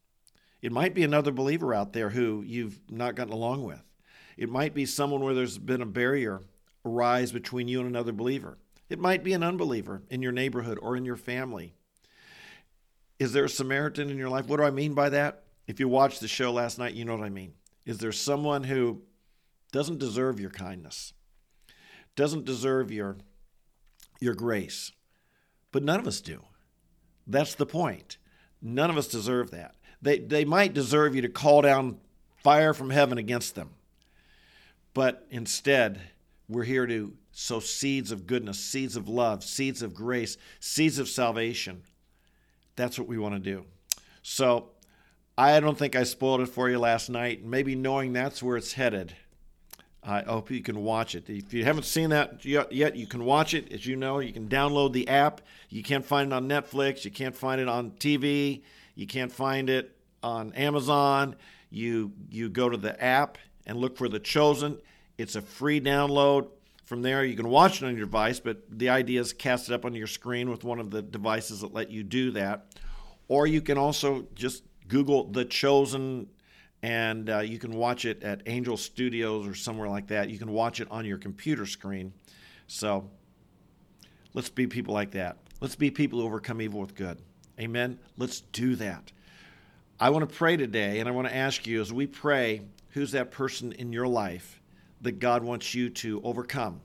It 0.62 0.72
might 0.72 0.94
be 0.94 1.02
another 1.02 1.32
believer 1.32 1.74
out 1.74 1.92
there 1.92 2.10
who 2.10 2.42
you've 2.46 2.78
not 2.90 3.16
gotten 3.16 3.34
along 3.34 3.64
with. 3.64 3.82
It 4.36 4.48
might 4.48 4.74
be 4.74 4.86
someone 4.86 5.22
where 5.22 5.34
there's 5.34 5.58
been 5.58 5.82
a 5.82 5.86
barrier 5.86 6.40
arise 6.84 7.32
between 7.32 7.68
you 7.68 7.80
and 7.80 7.88
another 7.88 8.12
believer. 8.12 8.58
It 8.88 8.98
might 8.98 9.24
be 9.24 9.32
an 9.32 9.42
unbeliever 9.42 10.02
in 10.08 10.22
your 10.22 10.32
neighborhood 10.32 10.78
or 10.80 10.96
in 10.96 11.04
your 11.04 11.16
family. 11.16 11.74
Is 13.24 13.32
there 13.32 13.46
a 13.46 13.48
Samaritan 13.48 14.10
in 14.10 14.18
your 14.18 14.28
life? 14.28 14.48
What 14.48 14.58
do 14.58 14.64
I 14.64 14.70
mean 14.70 14.92
by 14.92 15.08
that? 15.08 15.44
If 15.66 15.80
you 15.80 15.88
watched 15.88 16.20
the 16.20 16.28
show 16.28 16.52
last 16.52 16.78
night, 16.78 16.92
you 16.92 17.06
know 17.06 17.16
what 17.16 17.24
I 17.24 17.30
mean. 17.30 17.54
Is 17.86 17.96
there 17.96 18.12
someone 18.12 18.64
who 18.64 19.00
doesn't 19.72 19.98
deserve 19.98 20.38
your 20.38 20.50
kindness, 20.50 21.14
doesn't 22.16 22.44
deserve 22.44 22.92
your, 22.92 23.16
your 24.20 24.34
grace? 24.34 24.92
But 25.72 25.82
none 25.82 25.98
of 25.98 26.06
us 26.06 26.20
do. 26.20 26.42
That's 27.26 27.54
the 27.54 27.64
point. 27.64 28.18
None 28.60 28.90
of 28.90 28.98
us 28.98 29.08
deserve 29.08 29.52
that. 29.52 29.74
They, 30.02 30.18
they 30.18 30.44
might 30.44 30.74
deserve 30.74 31.14
you 31.14 31.22
to 31.22 31.30
call 31.30 31.62
down 31.62 31.96
fire 32.36 32.74
from 32.74 32.90
heaven 32.90 33.16
against 33.16 33.54
them. 33.54 33.70
but 34.92 35.26
instead, 35.30 35.98
we're 36.46 36.64
here 36.64 36.86
to 36.86 37.14
sow 37.32 37.60
seeds 37.60 38.12
of 38.12 38.26
goodness, 38.26 38.58
seeds 38.60 38.96
of 38.96 39.08
love, 39.08 39.42
seeds 39.42 39.80
of 39.80 39.94
grace, 39.94 40.36
seeds 40.60 40.98
of 40.98 41.08
salvation. 41.08 41.84
That's 42.76 42.98
what 42.98 43.08
we 43.08 43.18
want 43.18 43.34
to 43.34 43.40
do. 43.40 43.64
So 44.22 44.70
I 45.36 45.58
don't 45.60 45.78
think 45.78 45.96
I 45.96 46.04
spoiled 46.04 46.40
it 46.40 46.48
for 46.48 46.70
you 46.70 46.78
last 46.78 47.08
night. 47.08 47.44
Maybe 47.44 47.74
knowing 47.74 48.12
that's 48.12 48.42
where 48.42 48.56
it's 48.56 48.72
headed, 48.74 49.14
I 50.02 50.22
hope 50.22 50.50
you 50.50 50.62
can 50.62 50.82
watch 50.82 51.14
it. 51.14 51.30
If 51.30 51.54
you 51.54 51.64
haven't 51.64 51.84
seen 51.84 52.10
that 52.10 52.44
yet, 52.44 52.96
you 52.96 53.06
can 53.06 53.24
watch 53.24 53.54
it. 53.54 53.72
As 53.72 53.86
you 53.86 53.96
know, 53.96 54.18
you 54.18 54.32
can 54.32 54.48
download 54.48 54.92
the 54.92 55.08
app. 55.08 55.40
You 55.70 55.82
can't 55.82 56.04
find 56.04 56.30
it 56.30 56.34
on 56.34 56.48
Netflix. 56.48 57.04
You 57.04 57.10
can't 57.10 57.34
find 57.34 57.60
it 57.60 57.68
on 57.68 57.92
TV. 57.92 58.62
You 58.94 59.06
can't 59.06 59.32
find 59.32 59.70
it 59.70 59.96
on 60.22 60.52
Amazon. 60.52 61.36
You 61.70 62.12
you 62.30 62.48
go 62.48 62.68
to 62.68 62.76
the 62.76 63.02
app 63.02 63.38
and 63.66 63.78
look 63.78 63.96
for 63.96 64.08
The 64.08 64.20
Chosen. 64.20 64.78
It's 65.16 65.36
a 65.36 65.42
free 65.42 65.80
download. 65.80 66.48
From 66.84 67.00
there, 67.00 67.24
you 67.24 67.34
can 67.34 67.48
watch 67.48 67.82
it 67.82 67.86
on 67.86 67.96
your 67.96 68.04
device, 68.04 68.40
but 68.40 68.62
the 68.70 68.90
idea 68.90 69.20
is 69.20 69.32
cast 69.32 69.70
it 69.70 69.74
up 69.74 69.86
on 69.86 69.94
your 69.94 70.06
screen 70.06 70.50
with 70.50 70.64
one 70.64 70.78
of 70.78 70.90
the 70.90 71.00
devices 71.00 71.62
that 71.62 71.72
let 71.72 71.90
you 71.90 72.02
do 72.02 72.30
that. 72.32 72.66
Or 73.26 73.46
you 73.46 73.62
can 73.62 73.78
also 73.78 74.26
just 74.34 74.64
Google 74.86 75.30
The 75.30 75.46
Chosen 75.46 76.28
and 76.82 77.30
uh, 77.30 77.38
you 77.38 77.58
can 77.58 77.72
watch 77.72 78.04
it 78.04 78.22
at 78.22 78.42
Angel 78.44 78.76
Studios 78.76 79.46
or 79.46 79.54
somewhere 79.54 79.88
like 79.88 80.08
that. 80.08 80.28
You 80.28 80.38
can 80.38 80.52
watch 80.52 80.82
it 80.82 80.88
on 80.90 81.06
your 81.06 81.16
computer 81.16 81.64
screen. 81.64 82.12
So 82.66 83.08
let's 84.34 84.50
be 84.50 84.66
people 84.66 84.92
like 84.92 85.12
that. 85.12 85.38
Let's 85.62 85.76
be 85.76 85.90
people 85.90 86.20
who 86.20 86.26
overcome 86.26 86.60
evil 86.60 86.80
with 86.80 86.94
good. 86.94 87.16
Amen. 87.58 87.98
Let's 88.18 88.42
do 88.42 88.76
that. 88.76 89.10
I 89.98 90.10
want 90.10 90.28
to 90.28 90.36
pray 90.36 90.58
today, 90.58 91.00
and 91.00 91.08
I 91.08 91.12
want 91.12 91.26
to 91.26 91.34
ask 91.34 91.66
you 91.66 91.80
as 91.80 91.90
we 91.90 92.06
pray, 92.06 92.60
who's 92.90 93.12
that 93.12 93.30
person 93.30 93.72
in 93.72 93.90
your 93.90 94.06
life 94.06 94.60
that 95.04 95.20
God 95.20 95.42
wants 95.42 95.74
you 95.74 95.88
to 95.88 96.20
overcome 96.22 96.80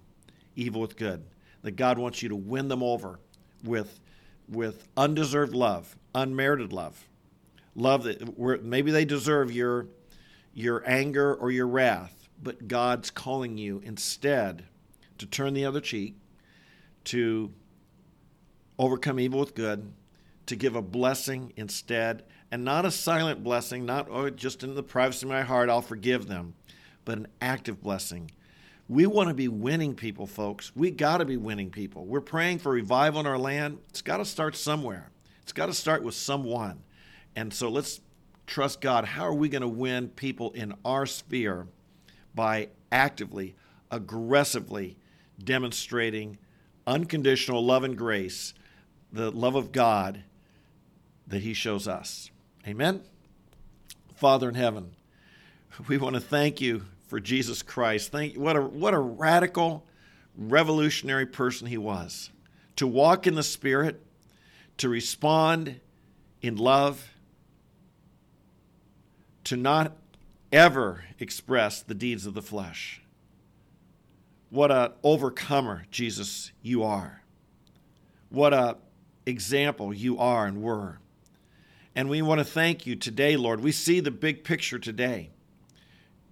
evil 0.56 0.80
with 0.80 0.96
good? 0.96 1.26
That 1.64 1.72
God 1.72 1.98
wants 1.98 2.24
you 2.24 2.30
to 2.30 2.36
win 2.36 2.70
them 2.70 2.84
over 2.84 3.20
with, 3.64 4.00
with 4.48 4.88
undeserved 4.96 5.54
love, 5.54 5.98
unmerited 6.16 6.72
love 6.72 7.10
love 7.76 8.04
that 8.04 8.64
maybe 8.64 8.92
they 8.92 9.06
deserve 9.06 9.52
your 9.52 9.88
your 10.54 10.84
anger 10.86 11.34
or 11.34 11.52
your 11.52 11.68
wrath, 11.68 12.28
but 12.42 12.68
God's 12.68 13.12
calling 13.12 13.58
you 13.58 13.82
instead 13.86 14.66
to 15.18 15.26
turn 15.26 15.54
the 15.54 15.64
other 15.64 15.80
cheek, 15.80 16.16
to 17.06 17.54
overcome 18.78 19.20
evil 19.20 19.40
with 19.40 19.56
good, 19.56 19.94
to 20.48 20.56
give 20.56 20.76
a 20.76 20.82
blessing 20.82 21.54
instead, 21.56 22.24
and 22.52 22.66
not 22.66 22.84
a 22.84 22.92
silent 22.92 23.44
blessing, 23.44 23.86
not 23.86 24.08
oh, 24.10 24.30
just 24.30 24.64
in 24.64 24.74
the 24.74 24.84
privacy 24.84 25.26
of 25.26 25.30
my 25.30 25.44
heart, 25.44 25.70
I'll 25.70 25.82
forgive 25.82 26.28
them, 26.28 26.56
but 27.06 27.18
an 27.18 27.28
active 27.42 27.82
blessing. 27.82 28.32
We 28.88 29.06
want 29.06 29.30
to 29.30 29.36
be 29.36 29.48
winning 29.48 29.94
people, 29.94 30.26
folks. 30.26 30.72
We 30.76 30.90
got 30.90 31.18
to 31.18 31.26
be 31.26 31.38
winning 31.38 31.70
people. 31.70 32.06
We're 32.06 32.22
praying 32.22 32.60
for 32.60 32.72
revival 32.72 33.20
in 33.20 33.28
our 33.28 33.38
land. 33.38 33.78
It's 33.90 34.02
got 34.02 34.18
to 34.18 34.26
start 34.26 34.56
somewhere. 34.56 35.12
It's 35.44 35.54
got 35.54 35.68
to 35.68 35.74
start 35.74 36.04
with 36.04 36.16
someone. 36.16 36.82
And 37.36 37.54
so 37.54 37.70
let's 37.70 38.02
trust 38.48 38.82
God. 38.82 39.06
How 39.06 39.24
are 39.26 39.34
we 39.34 39.48
going 39.48 39.62
to 39.62 39.68
win 39.68 40.10
people 40.10 40.52
in 40.52 40.74
our 40.84 41.06
sphere 41.06 41.68
by 42.34 42.70
actively, 42.92 43.56
aggressively 43.92 44.98
demonstrating 45.44 46.40
unconditional 46.88 47.64
love 47.64 47.84
and 47.84 47.96
grace, 47.96 48.54
the 49.14 49.32
love 49.32 49.56
of 49.56 49.72
God 49.72 50.24
that 51.28 51.44
He 51.44 51.54
shows 51.54 51.88
us? 51.88 52.32
Amen. 52.68 53.04
Father 54.16 54.50
in 54.50 54.56
heaven, 54.56 54.96
we 55.88 55.98
want 55.98 56.16
to 56.16 56.22
thank 56.22 56.62
you 56.62 56.84
for 57.08 57.20
Jesus 57.20 57.62
Christ. 57.62 58.12
Thank 58.12 58.36
what 58.36 58.56
a 58.56 58.62
what 58.62 58.94
a 58.94 59.00
radical, 59.00 59.86
revolutionary 60.38 61.26
person 61.26 61.68
he 61.68 61.78
was. 61.78 62.30
To 62.78 62.88
walk 62.88 63.28
in 63.28 63.36
the 63.36 63.44
Spirit, 63.44 64.02
to 64.78 64.88
respond 64.88 65.80
in 66.42 66.56
love, 66.56 67.12
to 69.46 69.58
not 69.58 69.98
ever 70.52 71.04
express 71.20 71.82
the 71.82 71.94
deeds 71.94 72.26
of 72.26 72.34
the 72.34 72.42
flesh. 72.42 73.02
What 74.50 74.72
a 74.72 74.94
overcomer, 75.04 75.86
Jesus, 75.92 76.52
you 76.62 76.84
are. 76.84 77.22
What 78.30 78.54
a 78.54 78.78
example 79.26 79.94
you 79.94 80.18
are 80.18 80.46
and 80.46 80.62
were. 80.62 81.00
And 81.96 82.10
we 82.10 82.22
want 82.22 82.40
to 82.40 82.46
thank 82.46 82.88
you 82.88 82.96
today, 82.96 83.36
Lord. 83.36 83.62
We 83.62 83.72
see 83.72 84.00
the 84.00 84.12
big 84.12 84.44
picture 84.44 84.80
today. 84.80 85.32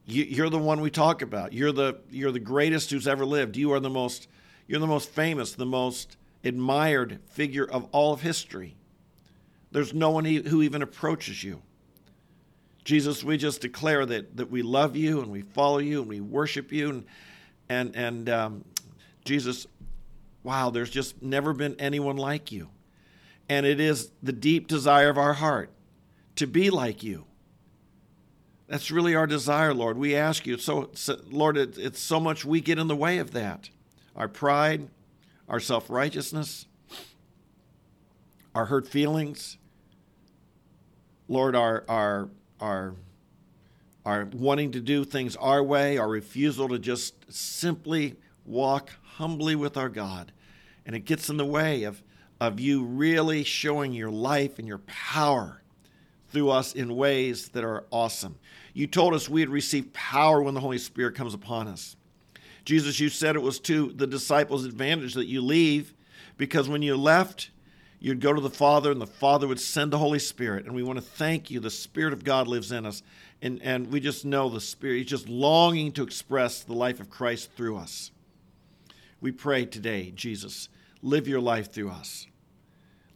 You, 0.10 0.46
are 0.46 0.50
the 0.50 0.58
one 0.58 0.80
we 0.80 0.90
talk 0.90 1.22
about. 1.22 1.52
You're 1.52 1.74
the 1.74 2.00
you're 2.10 2.32
the 2.32 2.40
greatest 2.40 2.92
who's 2.92 3.08
ever 3.08 3.26
lived. 3.26 3.58
You 3.58 3.74
are 3.74 3.80
the 3.82 3.90
most 3.90 4.28
you're 4.66 4.80
the 4.80 4.88
most 4.88 5.10
famous, 5.10 5.54
the 5.54 5.66
most 5.66 6.16
admired 6.46 7.20
figure 7.28 7.70
of 7.70 7.88
all 7.92 8.14
of 8.14 8.22
history. 8.22 8.76
There's 9.72 9.94
no 9.94 10.12
one 10.12 10.24
who 10.24 10.62
even 10.62 10.82
approaches 10.82 11.44
you. 11.44 11.62
Jesus, 12.86 13.22
we 13.22 13.38
just 13.38 13.60
declare 13.60 14.06
that, 14.06 14.38
that 14.38 14.50
we 14.50 14.62
love 14.62 14.96
you 14.96 15.20
and 15.20 15.30
we 15.30 15.42
follow 15.42 15.80
you 15.80 16.00
and 16.00 16.08
we 16.08 16.22
worship 16.22 16.72
you. 16.72 16.90
And, 16.90 17.06
and, 17.68 17.96
and 17.98 18.30
um, 18.30 18.66
Jesus, 19.26 19.68
wow, 20.42 20.70
there's 20.70 20.90
just 20.90 21.22
never 21.22 21.52
been 21.52 21.76
anyone 21.80 22.16
like 22.16 22.50
you. 22.54 22.70
And 23.50 23.66
it 23.66 23.82
is 23.82 24.10
the 24.24 24.32
deep 24.32 24.68
desire 24.68 25.10
of 25.10 25.18
our 25.18 25.34
heart 25.34 25.70
to 26.38 26.48
be 26.48 26.70
like 26.70 27.04
you. 27.04 27.26
That's 28.68 28.92
really 28.92 29.16
our 29.16 29.28
desire, 29.28 29.74
Lord. 29.74 29.98
We 29.98 30.16
ask 30.16 30.46
you. 30.46 30.58
So, 30.58 30.90
so 30.94 31.20
Lord, 31.30 31.58
it, 31.58 31.78
it's 31.78 32.00
so 32.00 32.20
much 32.20 32.44
we 32.44 32.60
get 32.62 32.78
in 32.78 32.88
the 32.88 32.96
way 32.96 33.18
of 33.18 33.32
that. 33.32 33.70
Our 34.16 34.28
pride, 34.28 34.90
our 35.48 35.60
self 35.60 35.90
righteousness, 35.90 36.66
our 38.54 38.66
hurt 38.66 38.88
feelings, 38.88 39.58
Lord, 41.28 41.56
our, 41.56 41.86
our 41.88 42.30
our 42.60 42.96
our 44.06 44.26
wanting 44.34 44.72
to 44.72 44.80
do 44.80 45.04
things 45.04 45.36
our 45.36 45.62
way, 45.62 45.98
our 45.98 46.08
refusal 46.08 46.70
to 46.70 46.80
just 46.80 47.32
simply 47.32 48.16
walk 48.46 48.92
humbly 49.04 49.56
with 49.56 49.76
our 49.76 49.90
God. 49.90 50.32
And 50.86 50.96
it 50.96 51.02
gets 51.02 51.30
in 51.30 51.36
the 51.36 51.46
way 51.46 51.84
of, 51.84 52.02
of 52.40 52.58
you 52.58 52.84
really 52.84 53.44
showing 53.44 53.92
your 53.92 54.10
life 54.10 54.60
and 54.60 54.68
your 54.68 54.78
power 54.80 55.62
through 56.38 56.52
us 56.52 56.74
in 56.74 56.96
ways 56.96 57.50
that 57.50 57.64
are 57.64 57.86
awesome. 57.90 58.38
You 58.76 58.86
told 58.86 59.16
us 59.16 59.28
we'd 59.28 59.50
receive 59.50 59.92
power 59.92 60.40
when 60.40 60.54
the 60.54 60.60
Holy 60.60 60.78
Spirit 60.78 61.16
comes 61.16 61.34
upon 61.34 61.68
us. 61.68 61.96
Jesus, 62.64 63.00
you 63.00 63.10
said 63.10 63.36
it 63.36 63.42
was 63.42 63.60
to 63.62 63.92
the 63.94 64.06
disciples' 64.06 64.64
advantage 64.64 65.16
that 65.16 65.26
you 65.26 65.42
leave 65.42 65.96
because 66.38 66.70
when 66.70 66.84
you 66.84 66.96
left, 66.96 67.50
you'd 68.00 68.22
go 68.22 68.34
to 68.34 68.40
the 68.40 68.52
Father, 68.52 68.92
and 68.92 69.02
the 69.02 69.08
Father 69.08 69.48
would 69.48 69.60
send 69.60 69.92
the 69.92 69.98
Holy 69.98 70.20
Spirit. 70.20 70.68
And 70.68 70.76
we 70.76 70.84
want 70.84 71.00
to 71.00 71.04
thank 71.04 71.50
you. 71.50 71.60
The 71.60 71.72
Spirit 71.72 72.14
of 72.14 72.24
God 72.24 72.48
lives 72.48 72.72
in 72.72 72.86
us. 72.86 73.02
And, 73.42 73.60
and 73.64 73.92
we 73.92 74.00
just 74.00 74.24
know 74.24 74.48
the 74.48 74.62
Spirit. 74.62 75.00
is 75.00 75.06
just 75.08 75.28
longing 75.28 75.92
to 75.94 76.04
express 76.04 76.62
the 76.62 76.74
life 76.74 77.00
of 77.00 77.10
Christ 77.10 77.50
through 77.54 77.78
us. 77.78 78.12
We 79.22 79.32
pray 79.32 79.66
today, 79.66 80.12
Jesus, 80.14 80.70
live 81.02 81.28
your 81.28 81.42
life 81.42 81.74
through 81.74 81.90
us. 81.90 82.28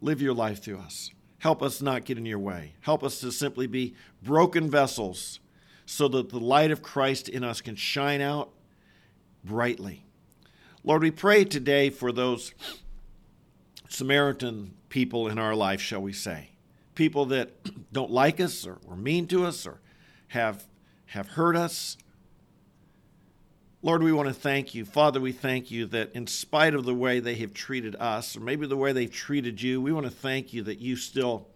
Live 0.02 0.24
your 0.24 0.34
life 0.34 0.64
through 0.64 0.80
us. 0.80 1.12
Help 1.42 1.64
us 1.64 1.82
not 1.82 2.06
get 2.06 2.20
in 2.20 2.26
your 2.28 2.38
way. 2.38 2.74
Help 2.82 3.04
us 3.04 3.20
to 3.20 3.32
simply 3.32 3.66
be 3.66 3.96
broken 4.22 4.70
vessels 4.70 5.40
so 5.88 6.08
that 6.08 6.30
the 6.30 6.40
light 6.40 6.70
of 6.70 6.84
Christ 6.84 7.28
in 7.28 7.44
us 7.44 7.62
can 7.62 7.76
shine 7.76 8.22
out 8.22 8.52
brightly. 9.44 10.06
Lord, 10.84 11.02
we 11.02 11.10
pray 11.10 11.44
today 11.44 11.90
for 11.90 12.12
those 12.12 12.54
Samaritan 13.90 14.76
people 14.90 15.28
in 15.30 15.40
our 15.40 15.56
life, 15.56 15.82
shall 15.82 16.04
we 16.04 16.14
say. 16.14 16.52
People 16.94 17.26
that 17.26 17.52
don't 17.92 18.12
like 18.12 18.40
us 18.40 18.68
or 18.68 18.78
were 18.86 18.96
mean 18.96 19.26
to 19.26 19.44
us 19.44 19.66
or 19.66 19.82
have, 20.28 20.68
have 21.08 21.30
hurt 21.30 21.56
us. 21.56 21.98
Lord, 23.84 24.04
we 24.04 24.14
want 24.14 24.28
to 24.28 24.34
thank 24.34 24.76
you. 24.76 24.86
Father, 24.86 25.20
we 25.20 25.32
thank 25.32 25.72
you 25.72 25.88
that 25.88 26.12
in 26.14 26.28
spite 26.28 26.76
of 26.76 26.86
the 26.86 26.94
way 26.94 27.20
they 27.20 27.34
have 27.36 27.52
treated 27.52 27.96
us, 27.96 28.38
or 28.38 28.40
maybe 28.40 28.68
the 28.68 28.78
way 28.78 28.94
they've 28.94 29.12
treated 29.12 29.60
you, 29.60 29.82
we 29.82 29.92
want 29.92 30.06
to 30.06 30.12
thank 30.12 30.54
you 30.54 30.62
that 30.64 30.78
you 30.78 30.96
still 30.96 31.48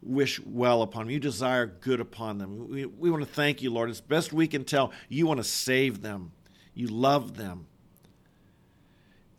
wish 0.00 0.38
well 0.40 0.82
upon 0.82 1.06
them. 1.06 1.10
You 1.10 1.18
desire 1.18 1.66
good 1.66 1.98
upon 1.98 2.38
them. 2.38 2.68
We, 2.68 2.84
we 2.84 3.10
want 3.10 3.24
to 3.24 3.28
thank 3.28 3.60
you, 3.60 3.72
Lord. 3.72 3.90
As 3.90 4.00
best 4.00 4.32
we 4.32 4.46
can 4.46 4.64
tell, 4.64 4.92
you 5.08 5.26
want 5.26 5.38
to 5.38 5.44
save 5.44 6.00
them. 6.00 6.30
You 6.74 6.86
love 6.86 7.36
them. 7.36 7.66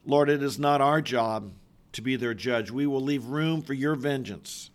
Lord, 0.06 0.30
it 0.30 0.44
is 0.44 0.60
not 0.60 0.82
our 0.82 1.02
job 1.02 1.54
to 1.94 2.02
be 2.02 2.18
their 2.18 2.34
judge. 2.34 2.70
We 2.70 2.86
will 2.86 3.02
leave 3.02 3.28
room 3.28 3.62
for 3.62 3.74
your 3.74 3.96
vengeance. 3.96 4.72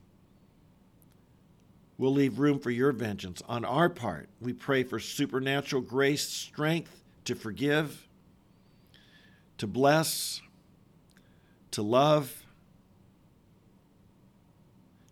We'll 1.98 2.14
leave 2.14 2.38
room 2.38 2.58
for 2.58 2.70
your 2.70 2.92
vengeance. 2.92 3.42
On 3.46 3.66
our 3.66 3.90
part, 3.90 4.30
we 4.40 4.54
pray 4.54 4.82
for 4.82 4.98
supernatural 4.98 5.82
grace, 5.82 6.26
strength 6.26 6.99
to 7.24 7.34
forgive, 7.34 8.08
to 9.58 9.66
bless, 9.66 10.40
to 11.70 11.82
love, 11.82 12.44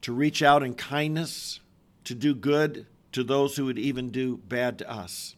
to 0.01 0.13
reach 0.13 0.43
out 0.43 0.63
in 0.63 0.75
kindness, 0.75 1.61
to 2.05 2.15
do 2.15 2.35
good 2.35 2.87
to 3.13 3.23
those 3.23 3.57
who 3.57 3.67
would 3.67 3.79
even 3.79 4.11
do 4.11 4.39
bad 4.39 4.79
to 4.79 4.91
us. 4.91 5.37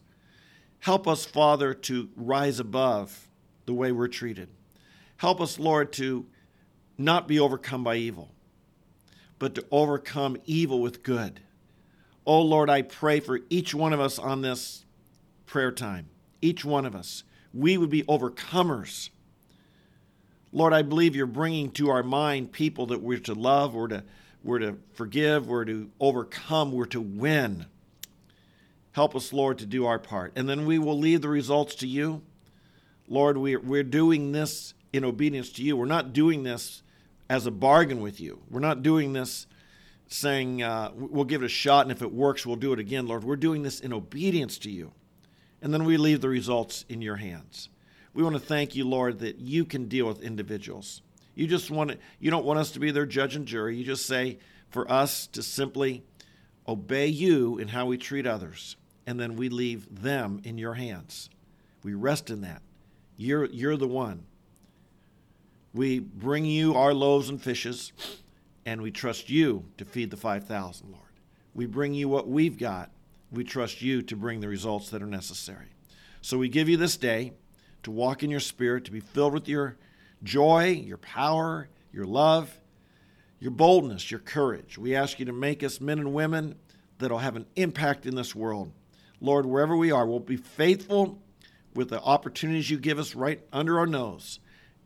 Help 0.79 1.07
us, 1.07 1.25
Father, 1.25 1.73
to 1.73 2.09
rise 2.15 2.59
above 2.59 3.27
the 3.65 3.73
way 3.73 3.91
we're 3.91 4.07
treated. 4.07 4.49
Help 5.17 5.39
us, 5.39 5.59
Lord, 5.59 5.93
to 5.93 6.25
not 6.97 7.27
be 7.27 7.39
overcome 7.39 7.83
by 7.83 7.97
evil, 7.97 8.31
but 9.39 9.55
to 9.55 9.65
overcome 9.71 10.37
evil 10.45 10.81
with 10.81 11.03
good. 11.03 11.41
Oh, 12.25 12.41
Lord, 12.41 12.69
I 12.69 12.81
pray 12.81 13.19
for 13.19 13.39
each 13.49 13.73
one 13.73 13.93
of 13.93 13.99
us 13.99 14.17
on 14.17 14.41
this 14.41 14.85
prayer 15.45 15.71
time, 15.71 16.09
each 16.41 16.65
one 16.65 16.85
of 16.85 16.95
us. 16.95 17.23
We 17.53 17.77
would 17.77 17.89
be 17.89 18.03
overcomers. 18.03 19.09
Lord, 20.53 20.73
I 20.73 20.81
believe 20.81 21.15
you're 21.15 21.25
bringing 21.25 21.71
to 21.71 21.89
our 21.89 22.03
mind 22.03 22.51
people 22.51 22.87
that 22.87 23.01
we're 23.01 23.19
to 23.19 23.33
love, 23.33 23.73
we're 23.73 23.87
to, 23.87 24.03
we're 24.43 24.59
to 24.59 24.77
forgive, 24.93 25.47
we're 25.47 25.65
to 25.65 25.89
overcome, 25.99 26.71
we're 26.71 26.85
to 26.87 27.01
win. 27.01 27.67
Help 28.93 29.15
us, 29.15 29.31
Lord, 29.31 29.59
to 29.59 29.65
do 29.65 29.85
our 29.85 29.99
part. 29.99 30.33
And 30.35 30.49
then 30.49 30.65
we 30.65 30.77
will 30.77 30.97
leave 30.97 31.21
the 31.21 31.29
results 31.29 31.75
to 31.75 31.87
you. 31.87 32.21
Lord, 33.07 33.37
we're, 33.37 33.59
we're 33.59 33.83
doing 33.83 34.33
this 34.33 34.73
in 34.91 35.05
obedience 35.05 35.51
to 35.53 35.63
you. 35.63 35.77
We're 35.77 35.85
not 35.85 36.11
doing 36.11 36.43
this 36.43 36.83
as 37.29 37.45
a 37.45 37.51
bargain 37.51 38.01
with 38.01 38.19
you. 38.19 38.41
We're 38.49 38.59
not 38.59 38.83
doing 38.83 39.13
this 39.13 39.47
saying, 40.07 40.61
uh, 40.61 40.91
we'll 40.93 41.23
give 41.23 41.41
it 41.41 41.45
a 41.45 41.49
shot, 41.49 41.85
and 41.85 41.91
if 41.91 42.01
it 42.01 42.11
works, 42.11 42.45
we'll 42.45 42.57
do 42.57 42.73
it 42.73 42.79
again, 42.79 43.07
Lord. 43.07 43.23
We're 43.23 43.37
doing 43.37 43.63
this 43.63 43.79
in 43.79 43.93
obedience 43.93 44.57
to 44.59 44.69
you. 44.69 44.91
And 45.61 45.73
then 45.73 45.85
we 45.85 45.97
leave 45.97 46.21
the 46.21 46.29
results 46.29 46.85
in 46.89 47.01
your 47.01 47.17
hands. 47.17 47.69
We 48.13 48.23
want 48.23 48.35
to 48.35 48.41
thank 48.41 48.75
you, 48.75 48.87
Lord, 48.87 49.19
that 49.19 49.39
you 49.39 49.63
can 49.63 49.87
deal 49.87 50.07
with 50.07 50.21
individuals. 50.21 51.01
You 51.35 51.47
just 51.47 51.71
want 51.71 51.91
to, 51.91 51.97
you 52.19 52.29
don't 52.29 52.45
want 52.45 52.59
us 52.59 52.71
to 52.71 52.79
be 52.79 52.91
their 52.91 53.05
judge 53.05 53.35
and 53.35 53.45
jury. 53.45 53.77
You 53.77 53.83
just 53.83 54.05
say 54.05 54.39
for 54.69 54.89
us 54.91 55.27
to 55.27 55.43
simply 55.43 56.03
obey 56.67 57.07
you 57.07 57.57
in 57.57 57.67
how 57.69 57.85
we 57.85 57.97
treat 57.97 58.27
others, 58.27 58.75
and 59.05 59.19
then 59.19 59.35
we 59.35 59.49
leave 59.49 60.01
them 60.01 60.41
in 60.43 60.57
your 60.57 60.73
hands. 60.73 61.29
We 61.83 61.93
rest 61.93 62.29
in 62.29 62.41
that. 62.41 62.61
You're, 63.17 63.45
you're 63.45 63.77
the 63.77 63.87
one. 63.87 64.25
We 65.73 65.99
bring 65.99 66.45
you 66.45 66.75
our 66.75 66.93
loaves 66.93 67.29
and 67.29 67.41
fishes, 67.41 67.93
and 68.65 68.81
we 68.81 68.91
trust 68.91 69.29
you 69.29 69.65
to 69.77 69.85
feed 69.85 70.11
the 70.11 70.17
5,000, 70.17 70.91
Lord. 70.91 71.03
We 71.53 71.65
bring 71.65 71.93
you 71.93 72.09
what 72.09 72.27
we've 72.27 72.57
got. 72.57 72.91
We 73.31 73.43
trust 73.43 73.81
you 73.81 74.01
to 74.03 74.15
bring 74.15 74.41
the 74.41 74.47
results 74.47 74.89
that 74.89 75.01
are 75.01 75.07
necessary. 75.07 75.67
So 76.21 76.37
we 76.37 76.49
give 76.49 76.69
you 76.69 76.77
this 76.77 76.97
day 76.97 77.33
to 77.83 77.91
walk 77.91 78.23
in 78.23 78.29
your 78.29 78.39
spirit, 78.39 78.85
to 78.85 78.91
be 78.91 78.99
filled 78.99 79.33
with 79.33 79.47
your 79.47 79.77
joy, 80.23 80.83
your 80.85 80.97
power, 80.97 81.69
your 81.91 82.05
love, 82.05 82.59
your 83.39 83.51
boldness, 83.51 84.11
your 84.11 84.19
courage. 84.19 84.77
We 84.77 84.95
ask 84.95 85.19
you 85.19 85.25
to 85.25 85.33
make 85.33 85.63
us 85.63 85.81
men 85.81 85.99
and 85.99 86.13
women 86.13 86.55
that'll 86.99 87.17
have 87.17 87.35
an 87.35 87.47
impact 87.55 88.05
in 88.05 88.15
this 88.15 88.35
world. 88.35 88.71
Lord, 89.19 89.45
wherever 89.45 89.75
we 89.75 89.91
are, 89.91 90.05
we'll 90.05 90.19
be 90.19 90.37
faithful 90.37 91.19
with 91.73 91.89
the 91.89 92.01
opportunities 92.01 92.69
you 92.69 92.77
give 92.77 92.99
us 92.99 93.15
right 93.15 93.41
under 93.51 93.79
our 93.79 93.87
nose. 93.87 94.39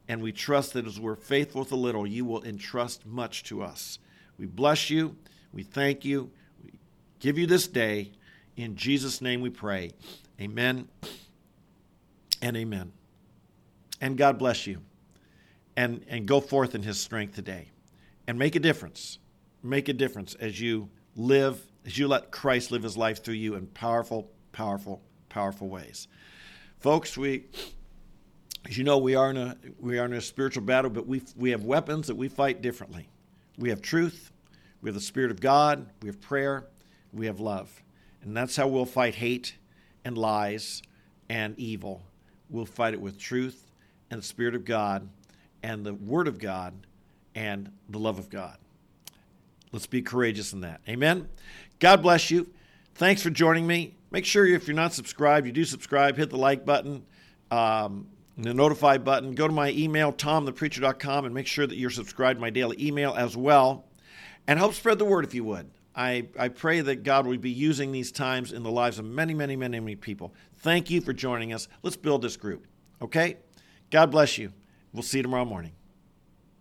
And 0.08 0.22
we 0.22 0.32
trust 0.32 0.74
that 0.74 0.86
as 0.86 1.00
we're 1.00 1.16
faithful 1.16 1.62
with 1.62 1.72
a 1.72 1.76
little, 1.76 2.06
you 2.06 2.26
will 2.26 2.44
entrust 2.44 3.06
much 3.06 3.44
to 3.46 3.64
us. 3.64 3.98
We 4.38 4.46
bless 4.46 4.90
you. 4.90 5.16
We 5.52 5.64
thank 5.64 6.06
you. 6.06 6.32
We 6.64 6.80
give 7.20 7.38
you 7.38 7.48
this 7.48 7.68
day. 7.68 8.12
In 8.58 8.76
Jesus' 8.76 9.22
name 9.22 9.42
we 9.42 9.50
pray. 9.50 9.92
Amen 10.40 10.88
and 12.42 12.56
amen. 12.56 12.92
And 14.02 14.18
God 14.18 14.38
bless 14.38 14.68
you. 14.68 14.82
And, 15.78 16.06
and 16.08 16.26
go 16.26 16.40
forth 16.40 16.74
in 16.74 16.84
his 16.84 17.00
strength 17.00 17.36
today. 17.36 17.70
And 18.28 18.40
make 18.40 18.56
a 18.56 18.60
difference. 18.60 19.20
Make 19.62 19.90
a 19.90 19.94
difference 19.94 20.36
as 20.36 20.60
you 20.60 20.90
live, 21.16 21.60
as 21.86 21.98
you 21.98 22.08
let 22.08 22.32
Christ 22.32 22.72
live 22.72 22.84
his 22.84 22.96
life 22.96 23.24
through 23.24 23.36
you 23.36 23.56
in 23.56 23.68
powerful, 23.68 24.30
powerful, 24.52 25.02
powerful 25.28 25.68
ways. 25.68 26.08
Folks, 26.80 27.18
we 27.18 27.46
as 28.68 28.78
you 28.78 28.84
know, 28.84 28.98
we 28.98 29.16
are 29.16 29.30
in 29.30 29.38
a 29.38 29.56
we 29.80 30.00
are 30.00 30.06
in 30.06 30.14
a 30.14 30.22
spiritual 30.22 30.64
battle, 30.64 30.90
but 30.90 31.06
we 31.06 31.22
we 31.36 31.52
have 31.52 31.64
weapons 31.64 32.08
that 32.08 32.16
we 32.16 32.28
fight 32.28 32.62
differently. 32.62 33.08
We 33.58 33.70
have 33.70 33.82
truth, 33.82 34.32
we 34.82 34.90
have 34.90 34.96
the 34.96 35.02
Spirit 35.02 35.32
of 35.32 35.40
God, 35.40 35.88
we 36.02 36.08
have 36.08 36.20
prayer, 36.20 36.68
we 37.14 37.28
have 37.28 37.40
love, 37.40 37.84
and 38.26 38.36
that's 38.36 38.56
how 38.56 38.68
we'll 38.68 38.86
fight 38.86 39.16
hate 39.16 39.56
and 40.04 40.18
lies 40.18 40.82
and 41.30 41.58
evil 41.58 42.02
we'll 42.50 42.66
fight 42.66 42.94
it 42.94 43.02
with 43.02 43.18
truth 43.18 43.72
and 44.12 44.22
the 44.22 44.26
Spirit 44.26 44.56
of 44.56 44.66
God 44.66 45.08
and 45.64 45.86
the 45.86 45.94
Word 45.94 46.28
of 46.28 46.40
God 46.40 46.74
and 47.34 47.72
the 47.90 48.00
love 48.00 48.20
of 48.20 48.30
God. 48.30 48.58
Let's 49.72 49.88
be 49.88 50.02
courageous 50.02 50.54
in 50.54 50.62
that. 50.62 50.82
Amen. 50.88 51.28
God 51.80 52.02
bless 52.02 52.32
you. 52.32 52.50
Thanks 52.96 53.22
for 53.22 53.30
joining 53.30 53.68
me. 53.68 53.96
Make 54.12 54.26
sure 54.26 54.46
if 54.46 54.68
you're 54.68 54.76
not 54.76 54.94
subscribed, 54.94 55.46
you 55.46 55.52
do 55.52 55.66
subscribe, 55.66 56.16
hit 56.16 56.30
the 56.30 56.38
like 56.38 56.66
button, 56.66 57.04
um, 57.52 58.08
the 58.38 58.54
notify 58.54 58.98
button. 58.98 59.34
Go 59.36 59.48
to 59.48 59.54
my 59.54 59.72
email, 59.72 60.14
tomthepreacher.com, 60.14 61.26
and 61.26 61.34
make 61.34 61.48
sure 61.48 61.68
that 61.68 61.76
you're 61.76 61.90
subscribed 61.90 62.38
to 62.38 62.42
my 62.42 62.50
daily 62.50 62.78
email 62.80 63.14
as 63.14 63.36
well. 63.36 63.86
And 64.48 64.60
help 64.60 64.76
spread 64.76 65.00
the 65.00 65.06
word 65.06 65.26
if 65.26 65.34
you 65.34 65.44
would. 65.44 65.70
I, 65.96 66.28
I 66.38 66.50
pray 66.50 66.82
that 66.82 67.04
God 67.04 67.26
will 67.26 67.38
be 67.38 67.52
using 67.52 67.92
these 67.92 68.12
times 68.12 68.52
in 68.52 68.64
the 68.64 68.72
lives 68.72 69.00
of 69.00 69.06
many, 69.06 69.34
many, 69.34 69.56
many, 69.56 69.80
many 69.80 69.96
people. 69.96 70.34
Thank 70.58 70.90
you 70.90 71.00
for 71.00 71.14
joining 71.14 71.54
us. 71.54 71.68
Let's 71.84 71.96
build 71.96 72.22
this 72.22 72.36
group. 72.36 72.68
Okay? 73.02 73.38
God 73.92 74.12
bless 74.12 74.38
you. 74.38 74.52
We'll 74.92 75.04
see 75.04 75.20
you 75.20 75.24
tomorrow 75.24 75.46
morning. 75.46 75.72